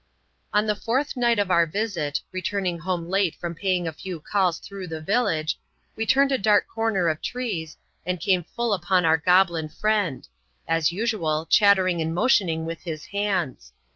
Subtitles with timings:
[0.51, 4.57] On the fourth night of our visit, returning home late from paying a few calls
[4.57, 5.59] through the village,
[5.95, 10.27] we turned a dark comer of trees, and came full upon our goblin friend;
[10.67, 13.73] as usual, chat tering and motioning with his hands.